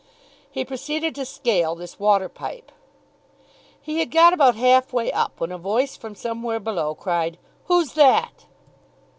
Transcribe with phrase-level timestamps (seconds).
[0.49, 2.71] He proceeded to scale this water pipe.
[3.79, 7.93] He had got about half way up when a voice from somewhere below cried, "Who's
[7.93, 8.45] that?"